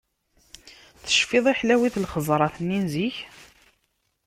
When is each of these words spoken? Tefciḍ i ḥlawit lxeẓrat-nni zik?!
Tefciḍ 1.03 1.45
i 1.51 1.53
ḥlawit 1.59 1.95
lxeẓrat-nni 2.03 2.79
zik?! 2.91 3.17